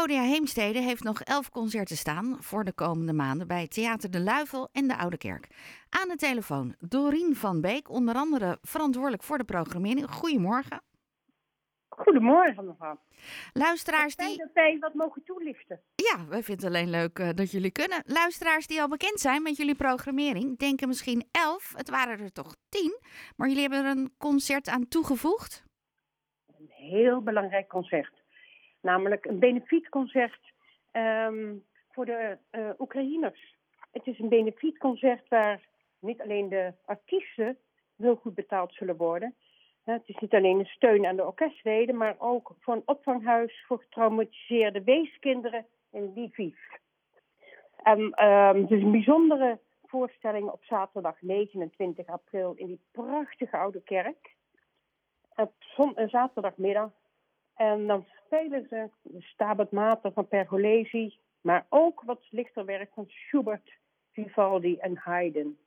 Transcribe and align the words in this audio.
Podia 0.00 0.22
Heemstede 0.22 0.78
heeft 0.80 1.02
nog 1.02 1.20
elf 1.20 1.50
concerten 1.50 1.96
staan 1.96 2.36
voor 2.42 2.64
de 2.64 2.72
komende 2.72 3.12
maanden 3.12 3.46
bij 3.46 3.68
Theater 3.68 4.10
de 4.10 4.20
Luifel 4.20 4.68
en 4.72 4.88
de 4.88 4.96
Oude 4.96 5.16
Kerk. 5.16 5.48
Aan 5.88 6.08
de 6.08 6.16
telefoon 6.16 6.74
Dorien 6.78 7.34
van 7.36 7.60
Beek, 7.60 7.90
onder 7.90 8.14
andere 8.14 8.58
verantwoordelijk 8.62 9.22
voor 9.22 9.38
de 9.38 9.44
programmering. 9.44 10.10
Goedemorgen. 10.10 10.82
Goedemorgen, 11.88 12.66
mevrouw. 12.66 12.98
Luisteraars 13.52 14.16
die... 14.16 14.36
dat 14.36 14.50
wij 14.54 14.76
wat 14.80 14.94
mogen 14.94 15.24
toelichten. 15.24 15.80
Ja, 15.94 16.26
wij 16.28 16.42
vinden 16.42 16.66
het 16.66 16.74
alleen 16.74 16.90
leuk 16.90 17.18
eh, 17.18 17.28
dat 17.34 17.50
jullie 17.50 17.72
kunnen. 17.72 18.02
Luisteraars 18.06 18.66
die 18.66 18.80
al 18.80 18.88
bekend 18.88 19.20
zijn 19.20 19.42
met 19.42 19.56
jullie 19.56 19.74
programmering, 19.74 20.58
denken 20.58 20.88
misschien 20.88 21.28
elf. 21.30 21.72
Het 21.76 21.90
waren 21.90 22.18
er 22.18 22.32
toch 22.32 22.56
tien, 22.68 22.98
maar 23.36 23.48
jullie 23.48 23.62
hebben 23.62 23.84
er 23.84 23.90
een 23.90 24.14
concert 24.18 24.68
aan 24.68 24.88
toegevoegd. 24.88 25.64
Een 26.46 26.70
heel 26.70 27.22
belangrijk 27.22 27.68
concert. 27.68 28.23
Namelijk 28.84 29.24
een 29.24 29.38
benefietconcert 29.38 30.52
ehm, 30.90 31.54
voor 31.90 32.04
de 32.04 32.38
eh, 32.50 32.70
Oekraïners. 32.78 33.56
Het 33.92 34.06
is 34.06 34.18
een 34.18 34.28
benefietconcert 34.28 35.28
waar 35.28 35.60
niet 35.98 36.20
alleen 36.20 36.48
de 36.48 36.72
artiesten 36.84 37.58
heel 37.96 38.16
goed 38.16 38.34
betaald 38.34 38.74
zullen 38.74 38.96
worden. 38.96 39.34
Het 39.84 40.02
is 40.06 40.16
niet 40.16 40.34
alleen 40.34 40.58
een 40.58 40.66
steun 40.66 41.06
aan 41.06 41.16
de 41.16 41.26
orkestleden, 41.26 41.96
maar 41.96 42.14
ook 42.18 42.54
voor 42.60 42.74
een 42.74 42.82
opvanghuis 42.84 43.64
voor 43.66 43.78
getraumatiseerde 43.78 44.82
weeskinderen 44.82 45.66
in 45.90 46.12
Lviv. 46.14 46.56
En 47.82 48.10
ehm, 48.10 48.60
het 48.60 48.70
is 48.70 48.82
een 48.82 48.90
bijzondere 48.90 49.58
voorstelling 49.84 50.48
op 50.48 50.64
zaterdag 50.64 51.16
29 51.20 52.06
april 52.06 52.52
in 52.54 52.66
die 52.66 52.80
prachtige 52.90 53.56
oude 53.56 53.82
kerk. 53.82 54.34
Op 55.36 55.52
en 55.94 56.08
zaterdagmiddag. 56.08 56.90
En 57.54 57.86
dan 57.86 58.06
spelen 58.24 58.66
ze 58.68 58.88
de 59.02 59.22
Stabat 59.22 59.70
Mater 59.70 60.12
van 60.12 60.28
Pergolesi, 60.28 61.18
maar 61.40 61.66
ook 61.68 62.02
wat 62.02 62.26
lichter 62.30 62.64
werk 62.64 62.90
van 62.94 63.06
Schubert, 63.08 63.72
Vivaldi 64.12 64.76
en 64.76 64.96
Haydn. 64.96 65.58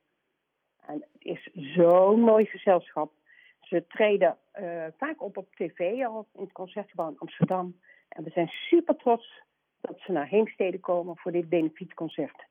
En 0.86 1.04
het 1.12 1.24
is 1.24 1.48
zo'n 1.52 2.20
mooi 2.20 2.44
gezelschap. 2.44 3.12
Ze 3.60 3.86
treden 3.86 4.36
eh, 4.50 4.86
vaak 4.96 5.22
op 5.22 5.36
op 5.36 5.54
tv 5.54 6.04
al 6.04 6.26
in 6.34 6.42
het 6.42 6.52
Concertgebouw 6.52 7.08
in 7.08 7.18
Amsterdam. 7.18 7.80
En 8.08 8.24
we 8.24 8.30
zijn 8.30 8.48
super 8.48 8.96
trots 8.96 9.42
dat 9.80 9.98
ze 10.00 10.12
naar 10.12 10.28
Heemstede 10.28 10.80
komen 10.80 11.16
voor 11.16 11.32
dit 11.32 11.48
benefietconcert. 11.48 12.46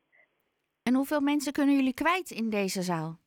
En 0.83 0.93
hoeveel 0.93 1.21
mensen 1.21 1.53
kunnen 1.53 1.75
jullie 1.75 1.93
kwijt 1.93 2.31
in 2.31 2.49
deze 2.49 2.81
zaal? 2.81 3.17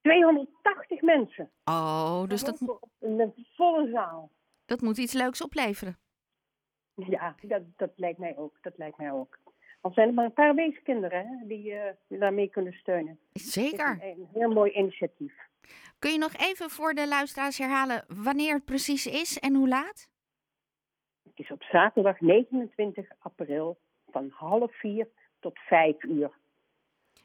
280 0.00 1.00
mensen. 1.00 1.50
Oh, 1.64 2.24
dus 2.28 2.44
dat, 2.44 2.80
een 3.00 3.46
volle 3.56 3.90
zaal. 3.90 4.30
Dat 4.70 4.80
moet 4.80 4.98
iets 4.98 5.12
leuks 5.12 5.42
opleveren. 5.42 5.98
Ja, 6.94 7.34
dat, 7.42 7.62
dat 7.76 7.90
lijkt 7.96 8.18
mij 8.18 8.36
ook. 8.36 8.58
Dat 8.62 8.78
lijkt 8.78 8.96
mij 8.96 9.12
ook. 9.12 9.38
Al 9.80 9.92
zijn 9.92 10.08
er 10.08 10.14
maar 10.14 10.24
een 10.24 10.32
paar 10.32 10.54
weeskinderen 10.54 11.26
hè, 11.26 11.46
die, 11.46 11.74
die 12.08 12.18
daarmee 12.18 12.48
kunnen 12.48 12.72
steunen. 12.72 13.18
Zeker. 13.32 13.98
een, 14.02 14.08
een 14.08 14.28
heel 14.32 14.52
mooi 14.52 14.72
initiatief. 14.72 15.34
Kun 15.98 16.12
je 16.12 16.18
nog 16.18 16.36
even 16.36 16.70
voor 16.70 16.94
de 16.94 17.08
luisteraars 17.08 17.58
herhalen 17.58 18.04
wanneer 18.08 18.54
het 18.54 18.64
precies 18.64 19.06
is 19.06 19.38
en 19.38 19.54
hoe 19.54 19.68
laat? 19.68 20.08
Het 21.22 21.38
is 21.38 21.50
op 21.50 21.62
zaterdag 21.62 22.20
29 22.20 23.08
april 23.18 23.78
van 24.10 24.30
half 24.30 24.78
vier 24.78 25.08
tot 25.40 25.58
vijf 25.58 26.02
uur. 26.02 26.38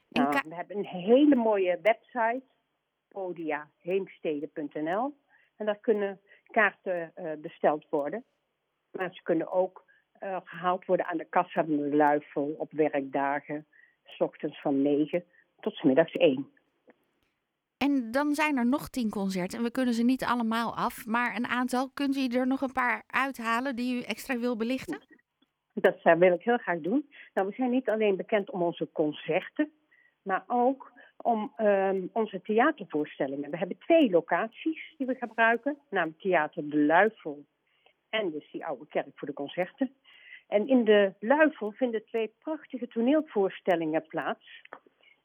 Nou, 0.09 0.41
we 0.47 0.55
hebben 0.55 0.77
een 0.77 0.85
hele 0.85 1.35
mooie 1.35 1.80
website, 1.81 2.43
podiaheemstede.nl. 3.07 5.17
En 5.55 5.65
daar 5.65 5.80
kunnen 5.80 6.19
kaarten 6.56 7.11
eh, 7.16 7.31
besteld 7.38 7.86
worden. 7.89 8.23
Maar 8.92 9.14
ze 9.14 9.22
kunnen 9.23 9.52
ook 9.52 9.86
eh, 10.20 10.38
gehaald 10.44 10.86
worden 10.86 11.06
aan 11.06 11.17
de 11.17 11.30
kassa 11.30 11.66
van 11.66 11.78
de 11.78 11.95
Luifel 11.95 12.56
op 12.58 12.72
werkdagen. 12.72 13.66
S 14.03 14.20
ochtends 14.20 14.61
van 14.61 14.81
9 14.81 15.23
tot 15.59 15.83
middags 15.83 16.14
1. 16.14 16.50
En 17.78 18.11
dan 18.11 18.33
zijn 18.33 18.58
er 18.58 18.65
nog 18.65 18.89
tien 18.89 19.10
concerten 19.10 19.58
en 19.58 19.64
we 19.64 19.71
kunnen 19.71 19.94
ze 19.94 20.04
niet 20.04 20.23
allemaal 20.23 20.76
af, 20.76 21.05
maar 21.05 21.36
een 21.36 21.48
aantal. 21.48 21.89
Kunt 21.94 22.15
u 22.15 22.27
er 22.27 22.48
nog 22.48 22.61
een 22.61 22.71
paar 22.73 23.04
uithalen 23.08 23.76
die 23.76 23.95
u 23.95 24.02
extra 24.02 24.38
wil 24.38 24.55
belichten? 24.55 24.99
Dat 25.73 25.99
zou- 26.04 26.20
wil 26.20 26.33
ik 26.33 26.44
heel 26.44 26.58
graag 26.58 26.80
doen. 26.80 27.10
Nou, 27.33 27.48
we 27.48 27.54
zijn 27.54 27.70
niet 27.70 27.89
alleen 27.89 28.15
bekend 28.15 28.52
om 28.52 28.61
onze 28.61 28.89
concerten, 28.92 29.71
maar 30.25 30.43
ook 30.47 30.91
om 31.17 31.53
ehm, 31.55 32.02
onze 32.13 32.41
theatervoorstellingen. 32.41 33.52
We 33.52 33.58
hebben 33.58 33.77
twee 33.77 34.09
locaties 34.09 34.93
die 34.97 35.08
we 35.08 35.15
gebruiken, 35.15 35.77
namelijk 35.89 36.19
Theater 36.19 36.69
De 36.69 36.77
Luifel 36.77 37.45
en 38.09 38.31
dus 38.31 38.52
die 38.52 38.65
oude 38.65 38.87
kerk 38.87 39.11
voor 39.15 39.27
de 39.27 39.33
concerten. 39.33 39.93
En 40.47 40.67
in 40.67 40.83
de 40.83 41.14
Luifel 41.19 41.71
vinden 41.71 42.05
twee 42.05 42.33
prachtige 42.39 42.87
toneelvoorstellingen 42.87 44.08
plaats. 44.08 44.61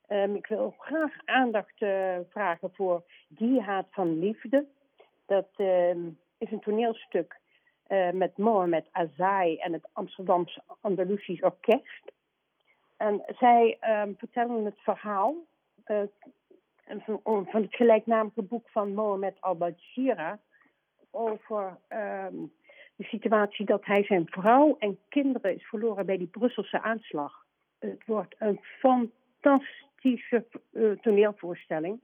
Ehm, 0.06 0.34
ik 0.34 0.46
wil 0.46 0.74
graag 0.78 1.12
aandacht 1.24 1.82
eh, 1.82 2.18
vragen 2.28 2.70
voor 2.74 3.04
Jihad 3.28 3.86
van 3.90 4.18
Liefde. 4.18 4.66
Dat 5.26 5.48
ehm, 5.56 6.08
is 6.38 6.50
een 6.50 6.60
toneelstuk 6.60 7.40
eh, 7.86 8.10
met 8.10 8.36
Mohamed 8.38 8.86
Azai 8.90 9.56
en 9.56 9.72
het 9.72 9.88
Amsterdamse 9.92 10.62
Andalusisch 10.80 11.42
Orkest. 11.42 12.12
En 13.00 13.22
zij 13.38 13.76
ehm, 13.80 14.12
vertellen 14.16 14.64
het 14.64 14.78
verhaal 14.78 15.34
eh, 15.84 16.02
van, 16.84 17.20
van 17.24 17.62
het 17.62 17.74
gelijknamige 17.74 18.42
boek 18.42 18.68
van 18.68 18.94
Mohamed 18.94 19.40
Al-Bashira 19.40 20.38
over 21.10 21.78
ehm, 21.88 22.34
de 22.96 23.04
situatie 23.04 23.66
dat 23.66 23.84
hij 23.84 24.04
zijn 24.04 24.26
vrouw 24.26 24.76
en 24.78 24.98
kinderen 25.08 25.54
is 25.54 25.68
verloren 25.68 26.06
bij 26.06 26.18
die 26.18 26.26
Brusselse 26.26 26.80
aanslag. 26.80 27.46
Het 27.78 28.06
wordt 28.06 28.34
een 28.38 28.60
fantastische 28.78 30.46
eh, 30.72 30.90
toneelvoorstelling. 30.90 32.00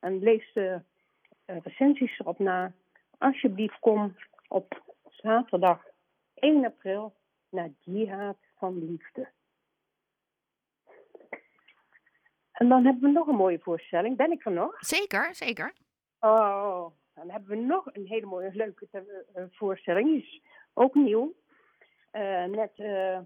En 0.00 0.18
lees 0.18 0.52
de 0.52 0.80
eh, 1.44 1.56
recensies 1.62 2.18
erop 2.18 2.38
na. 2.38 2.72
Alsjeblieft 3.18 3.78
kom 3.78 4.16
op 4.48 4.82
zaterdag 5.10 5.84
1 6.34 6.64
april 6.64 7.14
naar 7.50 7.70
Jihad 7.80 8.38
van 8.56 8.84
Liefde. 8.84 9.28
En 12.54 12.68
dan 12.68 12.84
hebben 12.84 13.02
we 13.02 13.08
nog 13.18 13.26
een 13.26 13.34
mooie 13.34 13.58
voorstelling. 13.58 14.16
Ben 14.16 14.32
ik 14.32 14.44
er 14.44 14.52
nog? 14.52 14.76
Zeker, 14.78 15.34
zeker. 15.34 15.72
Oh, 16.20 16.86
dan 17.14 17.30
hebben 17.30 17.48
we 17.50 17.56
nog 17.56 17.86
een 17.92 18.06
hele 18.06 18.26
mooie, 18.26 18.50
leuke 18.52 18.86
eh, 18.92 19.44
voorstelling. 19.50 20.06
Die 20.08 20.22
is 20.22 20.40
ook 20.74 20.94
nieuw. 20.94 21.32
Eh, 22.10 22.44
net 22.44 22.72
eh, 22.76 23.18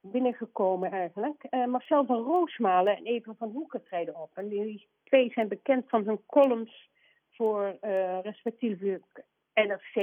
binnengekomen 0.00 0.90
eigenlijk. 0.92 1.46
Marcel 1.66 2.04
van 2.04 2.22
Roosmalen 2.22 2.96
en 2.96 3.04
Eva 3.04 3.34
van 3.38 3.50
Hoeken 3.50 3.82
treden 3.84 4.16
op. 4.16 4.30
En 4.34 4.48
die 4.48 4.88
twee 5.04 5.30
zijn 5.30 5.48
bekend 5.48 5.88
van 5.88 6.04
hun 6.04 6.20
columns 6.26 6.88
voor 7.30 7.76
respectievelijk 8.22 9.22
NRC 9.54 9.94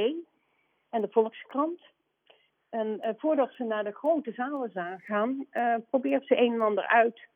en 0.89 1.01
de 1.01 1.07
Volkskrant. 1.11 1.81
En 2.69 3.15
voordat 3.17 3.51
ze 3.53 3.63
naar 3.63 3.83
de 3.83 3.91
grote 3.91 4.31
zalen 4.31 4.71
za- 4.71 4.97
gaan, 4.97 5.47
probeert 5.89 6.25
ze 6.27 6.37
een 6.37 6.53
en 6.53 6.61
ander 6.61 6.87
uit 6.87 7.27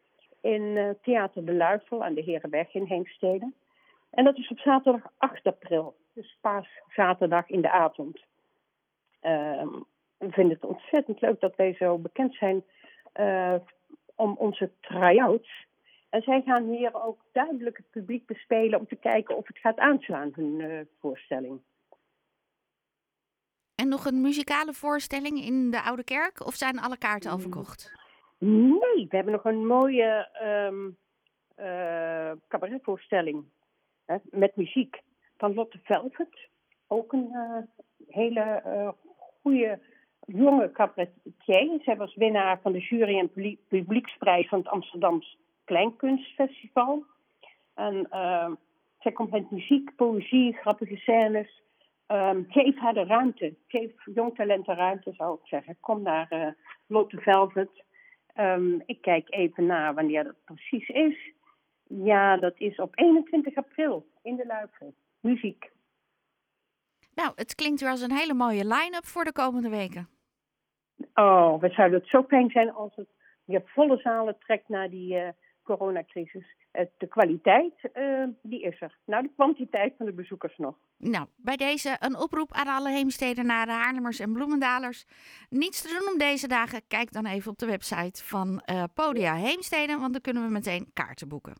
in 0.45 0.77
eh, 0.77 0.89
Theater 1.01 1.45
de 1.45 1.53
Luifel 1.53 2.03
aan 2.03 2.13
de 2.13 2.21
Herenweg 2.21 2.73
in 2.73 2.85
Heemstede. 2.85 3.51
En 4.09 4.23
dat 4.23 4.37
is 4.37 4.47
op 4.47 4.59
zaterdag 4.59 5.11
8 5.17 5.45
april, 5.45 5.95
dus 6.13 6.37
paaszaterdag 6.41 7.49
in 7.49 7.61
de 7.61 7.71
avond. 7.71 8.19
Ehm, 9.19 9.67
we 10.17 10.31
vinden 10.31 10.53
het 10.53 10.65
ontzettend 10.65 11.21
leuk 11.21 11.39
dat 11.39 11.55
wij 11.55 11.73
zo 11.73 11.97
bekend 11.97 12.35
zijn 12.35 12.63
eh, 13.13 13.55
om 14.15 14.35
onze 14.37 14.71
try-outs. 14.81 15.65
En 16.09 16.21
zij 16.21 16.41
gaan 16.45 16.69
hier 16.69 17.03
ook 17.03 17.25
duidelijk 17.31 17.77
het 17.77 17.89
publiek 17.89 18.25
bespelen 18.25 18.79
om 18.79 18.87
te 18.87 18.95
kijken 18.95 19.37
of 19.37 19.47
het 19.47 19.57
gaat 19.57 19.77
aanslaan, 19.77 20.31
hun 20.35 20.61
eh, 20.61 20.79
voorstelling. 20.99 21.61
En 23.75 23.87
nog 23.87 24.05
een 24.05 24.21
muzikale 24.21 24.73
voorstelling 24.73 25.37
in 25.37 25.71
de 25.71 25.81
Oude 25.81 26.03
Kerk? 26.03 26.45
Of 26.45 26.53
zijn 26.53 26.79
alle 26.79 26.97
kaarten 26.97 27.31
al 27.31 27.39
verkocht? 27.39 28.04
Nee, 28.45 29.07
we 29.09 29.15
hebben 29.15 29.33
nog 29.33 29.45
een 29.45 29.65
mooie 29.67 30.27
ehm 30.33 30.89
eh, 31.55 32.31
cabaretvoorstelling 32.47 33.43
hè, 34.05 34.15
met 34.23 34.55
muziek 34.55 35.01
van 35.37 35.53
Lotte 35.53 35.79
Velvet. 35.83 36.49
Ook 36.87 37.13
een 37.13 37.29
eh, 37.33 37.85
hele 38.07 38.41
eh 38.41 38.89
goede 39.41 39.79
jonge 40.25 40.71
cabaretier. 40.71 41.79
Zij 41.83 41.97
was 41.97 42.15
winnaar 42.15 42.59
van 42.61 42.71
de 42.71 42.79
jury- 42.79 43.19
en 43.19 43.29
publiek- 43.31 43.67
publieksprijs 43.67 44.47
van 44.47 44.59
het 44.59 44.67
Amsterdams 44.67 45.37
Kleinkunstfestival. 45.63 47.05
En 47.73 48.07
eh, 48.09 48.51
zij 48.99 49.11
komt 49.11 49.31
met 49.31 49.51
muziek, 49.51 49.95
poëzie, 49.95 50.53
grappige 50.53 50.95
scènes. 50.95 51.61
Ehm, 52.05 52.43
geef 52.47 52.77
haar 52.77 52.93
de 52.93 53.03
ruimte. 53.03 53.55
Geef 53.67 53.91
jong 54.13 54.35
talent 54.35 54.65
de 54.65 54.73
ruimte, 54.73 55.13
zou 55.13 55.33
ik 55.41 55.47
zeggen. 55.47 55.77
Kom 55.79 56.01
naar 56.01 56.55
Lotte 56.87 57.21
Velvet. 57.21 57.83
Ehm, 58.35 58.79
ik 58.85 59.01
kijk 59.01 59.33
even 59.33 59.65
naar 59.65 59.93
wanneer 59.93 60.23
dat 60.23 60.35
precies 60.45 60.87
is. 60.87 61.33
Ja, 61.83 62.37
dat 62.37 62.53
is 62.57 62.75
op 62.75 62.91
21 62.95 63.55
april 63.55 64.07
in 64.21 64.35
de 64.35 64.45
Luifel. 64.45 64.93
Muziek. 65.19 65.71
Nou, 67.13 67.31
het 67.35 67.55
klinkt 67.55 67.81
weer 67.81 67.89
als 67.89 68.01
een 68.01 68.17
hele 68.17 68.33
mooie 68.33 68.65
line-up 68.65 69.05
voor 69.05 69.23
de 69.23 69.31
komende 69.31 69.69
weken. 69.69 70.09
Oh, 71.13 71.61
wat 71.61 71.71
zou 71.71 71.91
dat 71.91 72.07
zo 72.07 72.23
fijn 72.23 72.49
zijn 72.49 72.73
als 72.73 72.95
het 72.95 73.07
je 73.45 73.61
volle 73.65 73.97
zalen 73.97 74.37
trekt 74.39 74.69
naar 74.69 74.89
die 74.89 75.15
uh, 75.15 75.27
coronacrisis. 75.65 76.55
De 76.71 77.07
kwaliteit, 77.07 77.73
uh, 77.93 78.27
die 78.41 78.61
is 78.61 78.81
er. 78.81 78.97
Nou, 79.05 79.23
de 79.23 79.31
kwantiteit 79.35 79.93
van 79.97 80.05
de 80.05 80.13
bezoekers 80.13 80.57
nog. 80.57 80.75
Nou, 80.97 81.27
bij 81.35 81.55
deze 81.55 81.95
een 81.99 82.17
oproep 82.17 82.51
aan 82.51 82.67
alle 82.67 82.89
Heemstedenaren, 82.89 83.73
Haarlemmers 83.73 84.19
en 84.19 84.33
Bloemendalers. 84.33 85.05
Niets 85.49 85.81
te 85.81 85.99
doen 85.99 86.13
om 86.13 86.17
deze 86.17 86.47
dagen? 86.47 86.81
Kijk 86.87 87.11
dan 87.11 87.25
even 87.25 87.51
op 87.51 87.57
de 87.57 87.65
website 87.65 88.23
van 88.23 88.61
Podia 88.93 89.35
Heemsteden, 89.35 89.99
want 89.99 90.11
dan 90.11 90.21
kunnen 90.21 90.45
we 90.45 90.49
meteen 90.49 90.89
kaarten 90.93 91.27
boeken. 91.27 91.53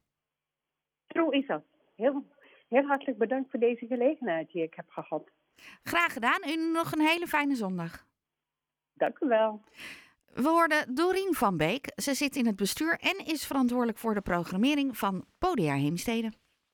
Zo 1.08 1.30
is 1.30 1.48
dat. 1.48 1.64
Heel, 1.96 2.26
heel 2.70 2.86
hartelijk 2.86 3.18
bedankt 3.18 3.52
voor 3.52 3.60
deze 3.60 3.86
gelegenheid 3.86 4.52
die 4.52 4.64
ik 4.64 4.74
heb 4.74 4.90
gehad. 4.90 5.30
Graag 5.84 6.14
gedaan. 6.14 6.40
U 6.48 6.72
nog 6.72 6.92
een 6.92 7.06
hele 7.06 7.28
fijne 7.28 7.56
zondag. 7.56 8.06
Dank 8.94 9.20
u 9.20 9.28
wel. 9.28 9.62
We 10.36 10.50
hoorden 10.50 10.96
Dorien 10.96 11.34
van 11.34 11.58
Beek. 11.58 11.92
Ze 11.96 12.14
zit 12.14 12.36
in 12.36 12.46
het 12.46 12.56
bestuur 12.56 13.00
en 13.00 13.26
is 13.26 13.46
verantwoordelijk 13.46 13.98
voor 13.98 14.14
de 14.14 14.22
programmering 14.22 14.98
van 14.98 15.26
Podia 15.38 15.74
Heemsteden. 15.74 16.34